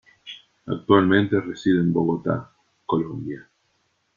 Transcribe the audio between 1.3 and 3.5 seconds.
reside en Bogotá, Colombia.